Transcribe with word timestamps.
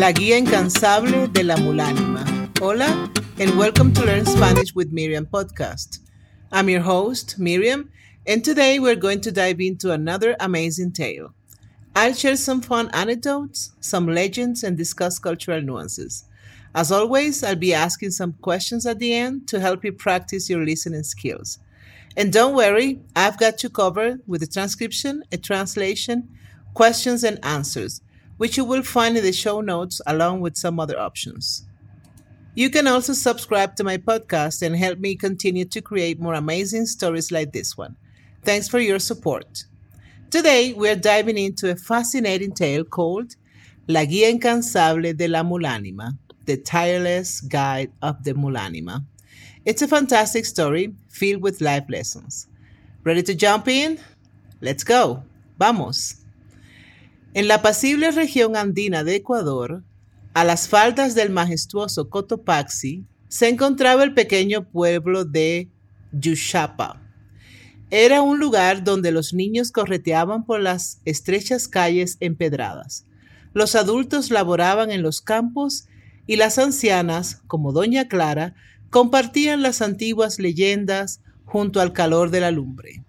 La 0.00 0.12
guía 0.12 0.38
incansable 0.38 1.28
de 1.28 1.44
la 1.44 1.56
mulánima. 1.56 2.24
Hola, 2.58 3.12
and 3.38 3.58
welcome 3.58 3.92
to 3.92 4.02
Learn 4.02 4.24
Spanish 4.24 4.74
with 4.74 4.90
Miriam 4.90 5.26
podcast. 5.26 5.98
I'm 6.50 6.70
your 6.70 6.80
host, 6.80 7.38
Miriam, 7.38 7.90
and 8.26 8.42
today 8.42 8.78
we're 8.78 8.96
going 8.96 9.20
to 9.20 9.30
dive 9.30 9.60
into 9.60 9.92
another 9.92 10.36
amazing 10.40 10.92
tale. 10.92 11.34
I'll 11.94 12.14
share 12.14 12.36
some 12.36 12.62
fun 12.62 12.88
anecdotes, 12.94 13.72
some 13.80 14.06
legends, 14.06 14.64
and 14.64 14.74
discuss 14.74 15.18
cultural 15.18 15.60
nuances. 15.60 16.24
As 16.74 16.90
always, 16.90 17.44
I'll 17.44 17.56
be 17.56 17.74
asking 17.74 18.12
some 18.12 18.32
questions 18.40 18.86
at 18.86 19.00
the 19.00 19.12
end 19.12 19.48
to 19.48 19.60
help 19.60 19.84
you 19.84 19.92
practice 19.92 20.48
your 20.48 20.64
listening 20.64 21.02
skills. 21.02 21.58
And 22.16 22.32
don't 22.32 22.56
worry, 22.56 23.02
I've 23.14 23.36
got 23.36 23.62
you 23.62 23.68
covered 23.68 24.22
with 24.26 24.42
a 24.42 24.46
transcription, 24.46 25.24
a 25.30 25.36
translation, 25.36 26.30
questions, 26.72 27.22
and 27.22 27.38
answers, 27.44 28.00
which 28.40 28.56
you 28.56 28.64
will 28.64 28.82
find 28.82 29.18
in 29.18 29.22
the 29.22 29.34
show 29.34 29.60
notes 29.60 30.00
along 30.06 30.40
with 30.40 30.56
some 30.56 30.80
other 30.80 30.98
options. 30.98 31.66
You 32.54 32.70
can 32.70 32.86
also 32.86 33.12
subscribe 33.12 33.76
to 33.76 33.84
my 33.84 33.98
podcast 33.98 34.62
and 34.62 34.74
help 34.74 34.98
me 34.98 35.14
continue 35.14 35.66
to 35.66 35.82
create 35.82 36.18
more 36.18 36.32
amazing 36.32 36.86
stories 36.86 37.30
like 37.30 37.52
this 37.52 37.76
one. 37.76 37.96
Thanks 38.42 38.66
for 38.66 38.78
your 38.78 38.98
support. 38.98 39.64
Today, 40.30 40.72
we're 40.72 40.96
diving 40.96 41.36
into 41.36 41.70
a 41.70 41.76
fascinating 41.76 42.54
tale 42.54 42.82
called 42.82 43.36
La 43.86 44.06
Guía 44.06 44.30
Incansable 44.30 45.14
de 45.14 45.28
la 45.28 45.42
Mulánima, 45.42 46.16
The 46.46 46.56
Tireless 46.56 47.42
Guide 47.42 47.92
of 48.00 48.24
the 48.24 48.32
Mulánima. 48.32 49.04
It's 49.66 49.82
a 49.82 49.86
fantastic 49.86 50.46
story 50.46 50.94
filled 51.10 51.42
with 51.42 51.60
life 51.60 51.84
lessons. 51.90 52.46
Ready 53.04 53.22
to 53.22 53.34
jump 53.34 53.68
in? 53.68 54.00
Let's 54.62 54.82
go. 54.82 55.24
Vamos. 55.58 56.19
En 57.34 57.48
la 57.48 57.56
apacible 57.56 58.10
región 58.10 58.56
andina 58.56 59.04
de 59.04 59.16
Ecuador, 59.16 59.82
a 60.34 60.44
las 60.44 60.68
faldas 60.68 61.14
del 61.14 61.30
majestuoso 61.30 62.08
Cotopaxi, 62.08 63.04
se 63.28 63.48
encontraba 63.48 64.02
el 64.02 64.14
pequeño 64.14 64.68
pueblo 64.68 65.24
de 65.24 65.68
Yushapa 66.12 67.00
era 67.90 68.22
un 68.22 68.38
lugar 68.38 68.84
donde 68.84 69.10
los 69.10 69.34
niños 69.34 69.72
correteaban 69.72 70.44
por 70.44 70.60
las 70.60 71.00
estrechas 71.04 71.66
calles 71.66 72.18
empedradas. 72.20 73.04
Los 73.52 73.74
adultos 73.74 74.30
laboraban 74.30 74.92
en 74.92 75.02
los 75.02 75.20
campos 75.20 75.88
y 76.26 76.36
las 76.36 76.58
ancianas, 76.58 77.42
como 77.48 77.72
Doña 77.72 78.06
Clara, 78.06 78.54
compartían 78.90 79.62
las 79.62 79.82
antiguas 79.82 80.38
leyendas 80.38 81.20
junto 81.44 81.80
al 81.80 81.92
calor 81.92 82.30
de 82.30 82.40
la 82.40 82.52
lumbre. 82.52 83.02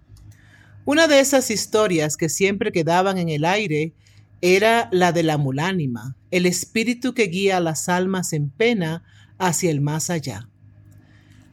Una 0.84 1.06
de 1.06 1.20
esas 1.20 1.52
historias 1.52 2.16
que 2.16 2.28
siempre 2.28 2.72
quedaban 2.72 3.18
en 3.18 3.28
el 3.28 3.44
aire 3.44 3.92
era 4.42 4.88
la 4.90 5.12
de 5.12 5.22
la 5.22 5.38
mulánima, 5.38 6.16
el 6.32 6.46
espíritu 6.46 7.14
que 7.14 7.28
guía 7.28 7.58
a 7.58 7.60
las 7.60 7.88
almas 7.88 8.32
en 8.32 8.50
pena 8.50 9.04
hacia 9.38 9.70
el 9.70 9.80
más 9.80 10.10
allá. 10.10 10.48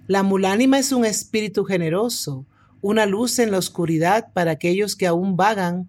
La 0.08 0.24
mulánima 0.24 0.80
es 0.80 0.92
un 0.92 1.06
espíritu 1.06 1.66
generoso, 1.66 2.48
una 2.82 3.06
luz 3.06 3.38
en 3.38 3.52
la 3.52 3.60
oscuridad 3.60 4.34
para 4.34 4.52
aquellos 4.52 4.96
que 4.96 5.06
aún 5.06 5.38
vagan 5.38 5.88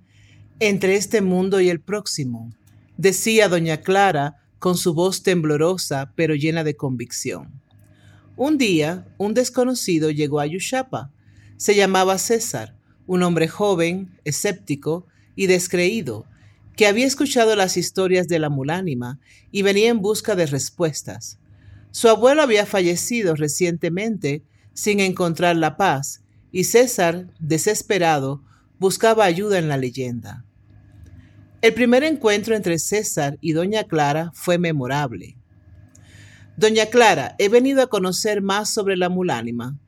entre 0.59 0.97
este 0.97 1.23
mundo 1.23 1.63
y 1.63 1.71
el 1.71 1.81
próximo, 1.81 2.53
decía 2.99 3.49
doña 3.49 3.79
Clara 3.79 4.37
con 4.59 4.77
su 4.77 4.93
voz 4.93 5.23
temblorosa 5.23 6.13
pero 6.17 6.35
llena 6.35 6.65
de 6.65 6.77
convicción. 6.77 7.63
Un 8.37 8.59
día, 8.59 9.07
un 9.17 9.33
desconocido 9.33 10.11
llegó 10.11 10.39
a 10.39 10.47
Yushapa. 10.47 11.11
Se 11.57 11.75
llamaba 11.75 12.19
César, 12.19 12.77
un 13.07 13.23
hombre 13.23 13.49
joven, 13.49 14.19
escéptico 14.25 15.07
y 15.35 15.47
descreído, 15.47 16.27
que 16.81 16.87
había 16.87 17.07
escuchado 17.07 17.57
las 17.57 17.77
historias 17.77 18.27
de 18.27 18.39
la 18.39 18.49
mulánima 18.49 19.19
y 19.53 19.61
venía 19.61 19.91
en 19.91 20.01
busca 20.01 20.35
de 20.35 20.47
respuestas. 20.47 21.39
Su 21.91 22.09
abuelo 22.09 22.41
había 22.41 22.65
fallecido 22.65 23.35
recientemente 23.35 24.45
sin 24.73 25.01
encontrar 25.01 25.57
la 25.57 25.77
paz 25.77 26.23
y 26.51 26.65
César, 26.65 27.27
desesperado, 27.39 28.43
buscaba 28.79 29.27
ayuda 29.27 29.59
en 29.59 29.69
la 29.69 29.77
leyenda. 29.77 30.47
El 31.61 31.75
primer 31.75 32.03
encuentro 32.03 32.57
entre 32.57 32.79
César 32.79 33.37
y 33.43 33.53
Doña 33.53 33.85
Clara 33.85 34.31
fue 34.33 34.57
memorable. 34.57 35.37
Doña 36.57 36.87
Clara, 36.87 37.35
he 37.39 37.51
venido 37.51 37.83
a 37.83 37.89
conocer 37.89 38.41
más 38.41 38.73
sobre 38.73 38.97
la 38.97 39.11
mulánima, 39.11 39.79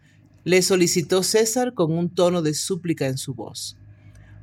le 0.45 0.61
solicitó 0.61 1.23
César 1.23 1.73
con 1.73 1.91
un 1.91 2.11
tono 2.15 2.43
de 2.43 2.53
súplica 2.53 3.07
en 3.07 3.17
su 3.17 3.33
voz. 3.33 3.79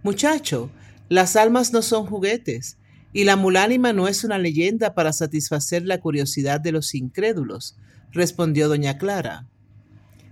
Muchacho, 0.02 0.72
las 1.10 1.36
almas 1.36 1.74
no 1.74 1.82
son 1.82 2.06
juguetes, 2.06 2.78
y 3.12 3.24
la 3.24 3.36
mulánima 3.36 3.92
no 3.92 4.08
es 4.08 4.24
una 4.24 4.38
leyenda 4.38 4.94
para 4.94 5.12
satisfacer 5.14 5.84
la 5.84 6.00
curiosidad 6.00 6.62
de 6.62 6.72
los 6.72 6.94
incrédulos, 6.94 7.76
respondió 8.12 8.70
doña 8.70 8.98
Clara. 8.98 9.48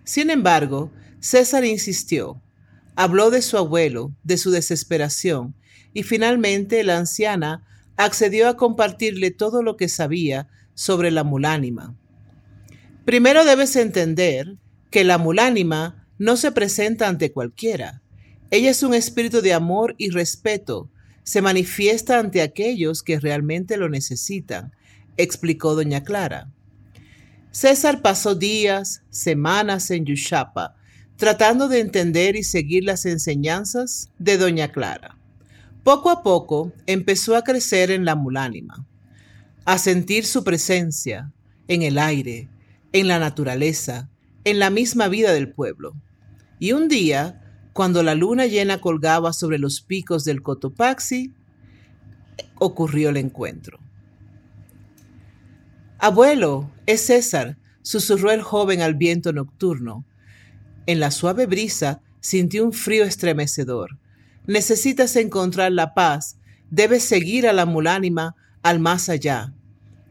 Sin 0.03 0.29
embargo, 0.29 0.91
César 1.19 1.65
insistió. 1.65 2.41
Habló 2.95 3.29
de 3.31 3.41
su 3.41 3.57
abuelo, 3.57 4.11
de 4.23 4.37
su 4.37 4.51
desesperación, 4.51 5.55
y 5.93 6.03
finalmente 6.03 6.83
la 6.83 6.97
anciana 6.97 7.65
accedió 7.95 8.47
a 8.47 8.57
compartirle 8.57 9.31
todo 9.31 9.63
lo 9.63 9.75
que 9.75 9.89
sabía 9.89 10.47
sobre 10.75 11.09
la 11.09 11.23
mulánima. 11.23 11.95
Primero 13.05 13.45
debes 13.45 13.75
entender 13.75 14.57
que 14.91 15.03
la 15.03 15.17
mulánima 15.17 16.07
no 16.19 16.37
se 16.37 16.51
presenta 16.51 17.07
ante 17.07 17.31
cualquiera. 17.31 18.01
Ella 18.49 18.71
es 18.71 18.83
un 18.83 18.93
espíritu 18.93 19.41
de 19.41 19.53
amor 19.53 19.95
y 19.97 20.09
respeto. 20.09 20.89
Se 21.23 21.41
manifiesta 21.41 22.19
ante 22.19 22.41
aquellos 22.41 23.03
que 23.03 23.19
realmente 23.19 23.75
lo 23.77 23.89
necesitan, 23.89 24.71
explicó 25.17 25.75
doña 25.75 26.03
Clara. 26.03 26.49
César 27.51 28.01
pasó 28.01 28.35
días, 28.35 29.01
semanas 29.09 29.91
en 29.91 30.05
Yushapa, 30.05 30.75
tratando 31.17 31.67
de 31.67 31.79
entender 31.79 32.35
y 32.35 32.43
seguir 32.43 32.83
las 32.83 33.05
enseñanzas 33.05 34.11
de 34.19 34.37
Doña 34.37 34.71
Clara. 34.71 35.17
Poco 35.83 36.11
a 36.11 36.21
poco 36.21 36.71
empezó 36.85 37.35
a 37.35 37.43
crecer 37.43 37.91
en 37.91 38.05
la 38.05 38.15
mulánima, 38.15 38.85
a 39.65 39.77
sentir 39.79 40.25
su 40.25 40.43
presencia 40.43 41.33
en 41.67 41.81
el 41.81 41.97
aire, 41.97 42.47
en 42.93 43.07
la 43.07 43.19
naturaleza, 43.19 44.09
en 44.43 44.59
la 44.59 44.69
misma 44.69 45.07
vida 45.07 45.33
del 45.33 45.51
pueblo. 45.51 45.95
Y 46.59 46.73
un 46.73 46.87
día, 46.87 47.41
cuando 47.77 48.01
la 48.01 48.15
luna 48.15 48.47
llena 48.47 48.81
colgaba 48.81 49.33
sobre 49.33 49.59
los 49.59 49.81
picos 49.81 50.25
del 50.25 50.41
Cotopaxi, 50.41 51.31
ocurrió 52.55 53.09
el 53.09 53.17
encuentro. 53.17 53.77
Abuelo, 55.99 56.71
es 56.87 57.05
César, 57.05 57.59
susurró 57.83 58.31
el 58.31 58.41
joven 58.41 58.81
al 58.81 58.95
viento 58.95 59.31
nocturno, 59.31 60.05
en 60.87 60.99
la 60.99 61.11
suave 61.11 61.45
brisa 61.45 62.01
sintió 62.19 62.65
un 62.65 62.73
frío 62.73 63.03
estremecedor. 63.03 63.99
Necesitas 64.47 65.15
encontrar 65.15 65.71
la 65.71 65.93
paz, 65.93 66.39
debes 66.71 67.03
seguir 67.03 67.47
a 67.47 67.53
la 67.53 67.67
mulánima 67.67 68.35
al 68.63 68.79
más 68.79 69.07
allá. 69.07 69.53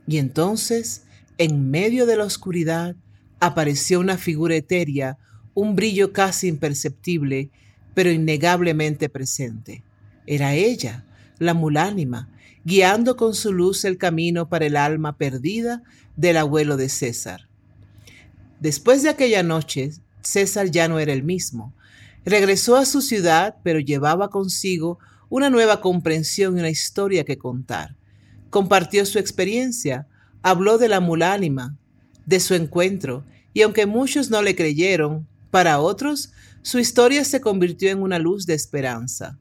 Y 0.06 0.18
entonces, 0.18 1.02
en 1.36 1.68
medio 1.68 2.06
de 2.06 2.16
la 2.16 2.26
oscuridad, 2.26 2.94
apareció 3.40 3.98
una 3.98 4.18
figura 4.18 4.54
etérea, 4.54 5.18
un 5.56 5.74
brillo 5.74 6.12
casi 6.12 6.48
imperceptible, 6.48 7.48
pero 7.94 8.10
innegablemente 8.10 9.08
presente. 9.08 9.82
Era 10.26 10.52
ella, 10.52 11.06
la 11.38 11.54
mulánima, 11.54 12.28
guiando 12.62 13.16
con 13.16 13.34
su 13.34 13.54
luz 13.54 13.86
el 13.86 13.96
camino 13.96 14.50
para 14.50 14.66
el 14.66 14.76
alma 14.76 15.16
perdida 15.16 15.82
del 16.14 16.36
abuelo 16.36 16.76
de 16.76 16.90
César. 16.90 17.48
Después 18.60 19.02
de 19.02 19.08
aquella 19.08 19.42
noche, 19.42 19.92
César 20.20 20.70
ya 20.70 20.88
no 20.88 20.98
era 20.98 21.14
el 21.14 21.22
mismo. 21.22 21.72
Regresó 22.26 22.76
a 22.76 22.84
su 22.84 23.00
ciudad, 23.00 23.56
pero 23.62 23.80
llevaba 23.80 24.28
consigo 24.28 24.98
una 25.30 25.48
nueva 25.48 25.80
comprensión 25.80 26.58
y 26.58 26.60
una 26.60 26.68
historia 26.68 27.24
que 27.24 27.38
contar. 27.38 27.96
Compartió 28.50 29.06
su 29.06 29.18
experiencia, 29.18 30.06
habló 30.42 30.76
de 30.76 30.88
la 30.88 31.00
mulánima, 31.00 31.78
de 32.26 32.40
su 32.40 32.52
encuentro, 32.52 33.24
y 33.54 33.62
aunque 33.62 33.86
muchos 33.86 34.28
no 34.28 34.42
le 34.42 34.54
creyeron, 34.54 35.26
para 35.56 35.80
otros 35.80 36.34
su 36.60 36.78
historia 36.78 37.24
se 37.24 37.40
convirtió 37.40 37.90
en 37.90 38.02
una 38.02 38.18
luz 38.18 38.44
de 38.44 38.52
esperanza. 38.52 39.38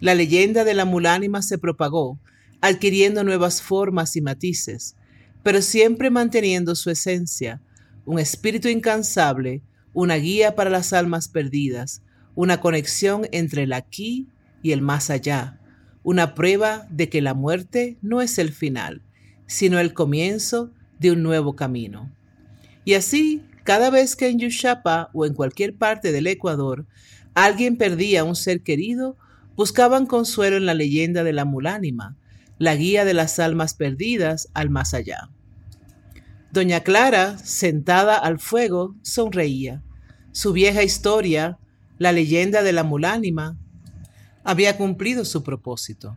La 0.00 0.16
leyenda 0.16 0.64
de 0.64 0.74
la 0.74 0.84
mulánima 0.84 1.40
se 1.40 1.56
propagó, 1.56 2.18
adquiriendo 2.60 3.22
nuevas 3.22 3.62
formas 3.62 4.16
y 4.16 4.22
matices, 4.22 4.96
pero 5.44 5.62
siempre 5.62 6.10
manteniendo 6.10 6.74
su 6.74 6.90
esencia, 6.90 7.62
un 8.06 8.18
espíritu 8.18 8.66
incansable, 8.66 9.62
una 9.92 10.16
guía 10.16 10.56
para 10.56 10.68
las 10.68 10.92
almas 10.92 11.28
perdidas, 11.28 12.02
una 12.34 12.60
conexión 12.60 13.28
entre 13.30 13.62
el 13.62 13.72
aquí 13.72 14.26
y 14.64 14.72
el 14.72 14.82
más 14.82 15.10
allá, 15.10 15.60
una 16.02 16.34
prueba 16.34 16.88
de 16.90 17.08
que 17.08 17.22
la 17.22 17.34
muerte 17.34 17.98
no 18.02 18.20
es 18.20 18.36
el 18.38 18.50
final, 18.52 19.00
sino 19.46 19.78
el 19.78 19.94
comienzo 19.94 20.72
de 20.98 21.12
un 21.12 21.22
nuevo 21.22 21.54
camino. 21.54 22.10
Y 22.84 22.94
así, 22.94 23.44
cada 23.64 23.90
vez 23.90 24.16
que 24.16 24.28
en 24.28 24.38
Yushapa 24.38 25.10
o 25.12 25.26
en 25.26 25.34
cualquier 25.34 25.76
parte 25.76 26.12
del 26.12 26.26
Ecuador 26.26 26.86
alguien 27.34 27.76
perdía 27.76 28.22
a 28.22 28.24
un 28.24 28.36
ser 28.36 28.62
querido, 28.62 29.16
buscaban 29.56 30.06
consuelo 30.06 30.56
en 30.56 30.66
la 30.66 30.74
leyenda 30.74 31.24
de 31.24 31.32
la 31.32 31.44
mulánima, 31.44 32.16
la 32.58 32.74
guía 32.74 33.04
de 33.04 33.14
las 33.14 33.38
almas 33.38 33.74
perdidas 33.74 34.48
al 34.54 34.70
más 34.70 34.94
allá. 34.94 35.30
Doña 36.52 36.80
Clara, 36.80 37.38
sentada 37.38 38.16
al 38.16 38.40
fuego, 38.40 38.96
sonreía. 39.02 39.82
Su 40.32 40.52
vieja 40.52 40.82
historia, 40.82 41.58
la 41.98 42.12
leyenda 42.12 42.62
de 42.62 42.72
la 42.72 42.82
mulánima, 42.82 43.56
había 44.42 44.76
cumplido 44.76 45.24
su 45.24 45.42
propósito. 45.42 46.16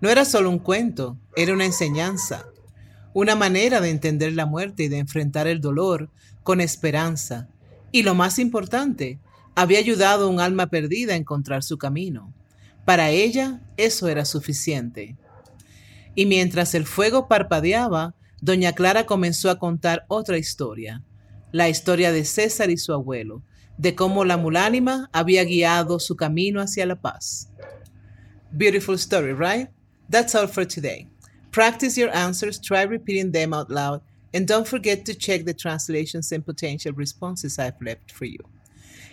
No 0.00 0.10
era 0.10 0.24
solo 0.24 0.50
un 0.50 0.58
cuento, 0.58 1.18
era 1.36 1.52
una 1.54 1.64
enseñanza, 1.64 2.46
una 3.14 3.34
manera 3.36 3.80
de 3.80 3.90
entender 3.90 4.32
la 4.34 4.46
muerte 4.46 4.84
y 4.84 4.88
de 4.88 4.98
enfrentar 4.98 5.46
el 5.46 5.60
dolor 5.60 6.10
con 6.42 6.60
esperanza. 6.60 7.48
Y 7.92 8.02
lo 8.02 8.14
más 8.14 8.38
importante, 8.38 9.18
había 9.54 9.78
ayudado 9.78 10.26
a 10.26 10.28
un 10.28 10.40
alma 10.40 10.68
perdida 10.68 11.14
a 11.14 11.16
encontrar 11.16 11.62
su 11.62 11.78
camino. 11.78 12.32
Para 12.84 13.10
ella 13.10 13.60
eso 13.76 14.08
era 14.08 14.24
suficiente. 14.24 15.16
Y 16.14 16.26
mientras 16.26 16.74
el 16.74 16.86
fuego 16.86 17.28
parpadeaba, 17.28 18.14
doña 18.40 18.72
Clara 18.72 19.06
comenzó 19.06 19.50
a 19.50 19.58
contar 19.58 20.04
otra 20.08 20.38
historia, 20.38 21.04
la 21.52 21.68
historia 21.68 22.12
de 22.12 22.24
César 22.24 22.70
y 22.70 22.76
su 22.76 22.92
abuelo, 22.92 23.42
de 23.76 23.94
cómo 23.94 24.24
la 24.24 24.36
mulánima 24.36 25.08
había 25.12 25.44
guiado 25.44 25.98
su 25.98 26.16
camino 26.16 26.60
hacia 26.60 26.86
la 26.86 27.00
paz. 27.00 27.50
Beautiful 28.52 28.96
story, 28.96 29.32
right? 29.32 29.68
That's 30.10 30.34
all 30.34 30.48
for 30.48 30.66
today. 30.66 31.08
Practice 31.50 31.98
your 31.98 32.10
answers, 32.14 32.60
try 32.60 32.84
repeating 32.84 33.32
them 33.32 33.52
out 33.52 33.70
loud, 33.70 34.02
and 34.32 34.46
don't 34.46 34.68
forget 34.68 35.04
to 35.04 35.14
check 35.14 35.44
the 35.44 35.54
translations 35.54 36.32
and 36.32 36.44
potential 36.44 36.92
responses 36.92 37.58
I've 37.58 37.80
left 37.80 38.12
for 38.12 38.24
you. 38.24 38.38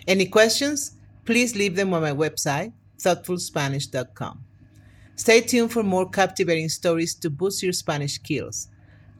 Any 0.06 0.26
questions? 0.26 0.92
Please 1.24 1.54
leave 1.54 1.76
them 1.76 1.92
on 1.92 2.02
my 2.02 2.12
website, 2.12 2.72
thoughtfulspanish.com. 2.98 4.44
Stay 5.16 5.40
tuned 5.40 5.72
for 5.72 5.82
more 5.82 6.08
captivating 6.08 6.68
stories 6.68 7.14
to 7.16 7.28
boost 7.28 7.62
your 7.62 7.72
Spanish 7.72 8.14
skills. 8.14 8.68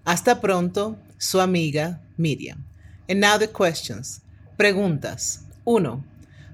Hasta 0.06 0.40
pronto, 0.40 0.96
su 1.18 1.40
amiga 1.40 2.00
Miriam. 2.16 2.64
And 3.08 3.20
now 3.20 3.36
the 3.36 3.48
questions. 3.48 4.20
Preguntas. 4.56 5.40
1. 5.64 6.04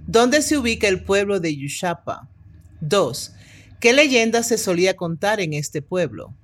¿Dónde 0.06 0.42
se 0.42 0.58
ubica 0.58 0.88
el 0.88 1.04
pueblo 1.04 1.40
de 1.40 1.54
Yushapa? 1.54 2.28
2. 2.80 3.32
¿Qué 3.80 3.92
leyenda 3.92 4.42
se 4.42 4.58
solía 4.58 4.96
contar 4.96 5.40
en 5.40 5.52
este 5.52 5.82
pueblo? 5.82 6.34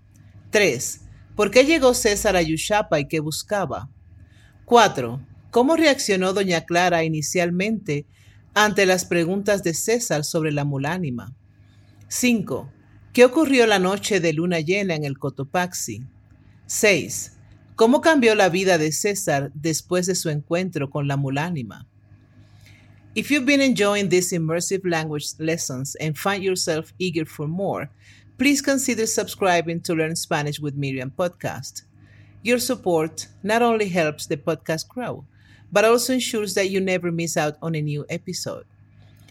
3. 0.50 1.00
¿Por 1.41 1.51
qué 1.51 1.65
llegó 1.65 1.95
César 1.95 2.37
a 2.37 2.43
Yushapa 2.43 3.01
y 3.01 3.09
qué 3.09 3.19
buscaba? 3.19 3.89
4. 4.67 5.27
¿Cómo 5.51 5.75
reaccionó 5.75 6.35
doña 6.35 6.67
Clara 6.67 7.03
inicialmente 7.03 8.05
ante 8.53 8.85
las 8.85 9.07
preguntas 9.07 9.63
de 9.63 9.73
César 9.73 10.23
sobre 10.25 10.53
la 10.53 10.67
mulánima? 10.67 11.35
5. 12.09 12.71
¿Qué 13.15 13.25
ocurrió 13.25 13.67
la 13.67 13.79
noche 13.79 14.21
de 14.21 14.35
luna 14.35 14.61
llena 14.61 14.95
en 14.95 15.05
el 15.05 15.19
Cotopaxi? 15.19 16.05
6. 16.67 17.39
¿Cómo 17.75 18.03
cambió 18.03 18.35
la 18.35 18.51
vida 18.51 18.77
de 18.77 18.93
César 18.93 19.51
después 19.55 20.05
de 20.05 20.17
su 20.17 20.29
encuentro 20.29 20.91
con 20.91 21.09
la 21.09 21.17
mulánima? 21.17 21.89
If 23.15 23.31
you've 23.31 23.47
been 23.47 23.63
enjoying 23.63 24.11
these 24.11 24.31
immersive 24.37 24.83
language 24.85 25.37
lessons 25.39 25.97
and 26.03 26.19
find 26.19 26.45
yourself 26.45 26.93
eager 26.99 27.27
for 27.27 27.49
more, 27.49 27.91
please 28.41 28.63
consider 28.63 29.05
subscribing 29.05 29.83
to 29.83 29.95
Learn 29.95 30.17
Spanish 30.17 30.59
with 30.59 30.75
Miriam 30.75 31.13
podcast. 31.15 31.83
Your 32.43 32.59
support 32.59 33.27
not 33.43 33.61
only 33.61 33.87
helps 33.87 34.25
the 34.25 34.39
podcast 34.39 34.89
grow, 34.89 35.27
but 35.71 35.85
also 35.85 36.15
ensures 36.15 36.55
that 36.55 36.71
you 36.71 36.81
never 36.81 37.13
miss 37.13 37.37
out 37.37 37.59
on 37.61 37.75
a 37.75 37.83
new 37.83 38.07
episode. 38.09 38.65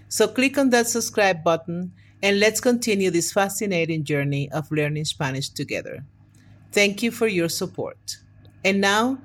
So 0.09 0.27
click 0.27 0.59
on 0.59 0.69
that 0.69 0.87
subscribe 0.87 1.43
button 1.43 1.91
and 2.21 2.39
let's 2.39 2.61
continue 2.61 3.09
this 3.09 3.33
fascinating 3.33 4.03
journey 4.03 4.47
of 4.51 4.71
learning 4.71 5.05
Spanish 5.05 5.49
together. 5.49 6.05
Thank 6.71 7.01
you 7.01 7.09
for 7.09 7.25
your 7.25 7.49
support. 7.49 8.17
And 8.63 8.79
now, 8.79 9.17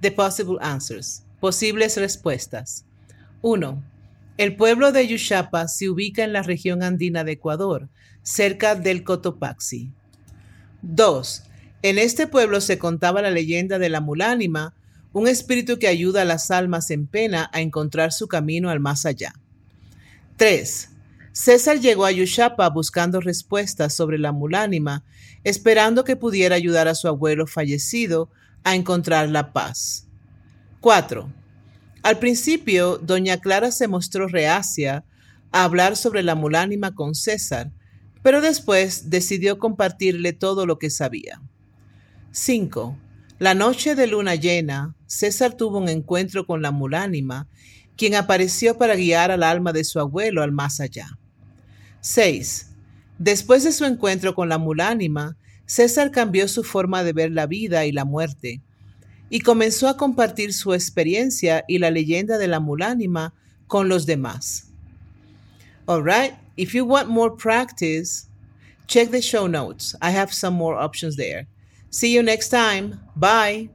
the 0.00 0.10
possible 0.10 0.62
answers. 0.62 1.22
Posibles 1.40 1.96
respuestas. 1.96 2.84
1. 3.40 3.82
El 4.38 4.56
pueblo 4.56 4.92
de 4.92 5.06
Yushapa 5.06 5.68
se 5.68 5.90
ubica 5.90 6.24
en 6.24 6.32
la 6.32 6.42
región 6.42 6.82
andina 6.82 7.22
de 7.22 7.32
Ecuador, 7.32 7.88
cerca 8.22 8.74
del 8.74 9.04
Cotopaxi. 9.04 9.90
2. 10.80 11.42
En 11.82 11.98
este 11.98 12.26
pueblo 12.26 12.60
se 12.62 12.78
contaba 12.78 13.20
la 13.20 13.30
leyenda 13.30 13.78
de 13.78 13.90
la 13.90 14.00
mulánima, 14.00 14.74
un 15.12 15.28
espíritu 15.28 15.78
que 15.78 15.86
ayuda 15.86 16.22
a 16.22 16.24
las 16.24 16.50
almas 16.50 16.90
en 16.90 17.06
pena 17.06 17.50
a 17.52 17.60
encontrar 17.60 18.12
su 18.12 18.26
camino 18.26 18.70
al 18.70 18.80
más 18.80 19.04
allá. 19.04 19.34
3. 20.38 20.88
César 21.32 21.80
llegó 21.80 22.06
a 22.06 22.12
Yushapa 22.12 22.68
buscando 22.70 23.20
respuestas 23.20 23.94
sobre 23.94 24.18
la 24.18 24.32
mulánima, 24.32 25.04
esperando 25.44 26.04
que 26.04 26.16
pudiera 26.16 26.54
ayudar 26.54 26.88
a 26.88 26.94
su 26.94 27.06
abuelo 27.06 27.46
fallecido 27.46 28.30
a 28.64 28.74
encontrar 28.76 29.28
la 29.28 29.52
paz. 29.52 30.06
4. 30.80 31.41
Al 32.02 32.18
principio, 32.18 32.98
doña 32.98 33.38
Clara 33.38 33.70
se 33.70 33.86
mostró 33.86 34.26
reacia 34.26 35.04
a 35.52 35.64
hablar 35.64 35.96
sobre 35.96 36.22
la 36.22 36.34
mulánima 36.34 36.94
con 36.94 37.14
César, 37.14 37.70
pero 38.22 38.40
después 38.40 39.08
decidió 39.10 39.58
compartirle 39.58 40.32
todo 40.32 40.66
lo 40.66 40.78
que 40.78 40.90
sabía. 40.90 41.40
5. 42.32 42.96
La 43.38 43.54
noche 43.54 43.94
de 43.94 44.06
luna 44.06 44.34
llena, 44.34 44.96
César 45.06 45.54
tuvo 45.54 45.78
un 45.78 45.88
encuentro 45.88 46.46
con 46.46 46.60
la 46.60 46.70
mulánima, 46.70 47.48
quien 47.96 48.14
apareció 48.14 48.78
para 48.78 48.96
guiar 48.96 49.30
al 49.30 49.42
alma 49.42 49.72
de 49.72 49.84
su 49.84 50.00
abuelo 50.00 50.42
al 50.42 50.50
más 50.50 50.80
allá. 50.80 51.18
6. 52.00 52.70
Después 53.18 53.62
de 53.62 53.72
su 53.72 53.84
encuentro 53.84 54.34
con 54.34 54.48
la 54.48 54.58
mulánima, 54.58 55.36
César 55.66 56.10
cambió 56.10 56.48
su 56.48 56.64
forma 56.64 57.04
de 57.04 57.12
ver 57.12 57.30
la 57.30 57.46
vida 57.46 57.84
y 57.84 57.92
la 57.92 58.04
muerte, 58.04 58.60
y 59.32 59.40
comenzó 59.40 59.88
a 59.88 59.96
compartir 59.96 60.52
su 60.52 60.74
experiencia 60.74 61.64
y 61.66 61.78
la 61.78 61.90
leyenda 61.90 62.36
de 62.36 62.48
la 62.48 62.60
mulánima 62.60 63.32
con 63.66 63.88
los 63.88 64.04
demás. 64.04 64.70
All 65.86 66.02
right, 66.04 66.34
if 66.58 66.74
you 66.74 66.84
want 66.84 67.08
more 67.08 67.34
practice, 67.34 68.26
check 68.86 69.10
the 69.10 69.22
show 69.22 69.46
notes. 69.48 69.96
I 70.02 70.10
have 70.10 70.34
some 70.34 70.54
more 70.54 70.76
options 70.76 71.16
there. 71.16 71.46
See 71.88 72.14
you 72.14 72.22
next 72.22 72.50
time. 72.50 73.00
Bye. 73.16 73.70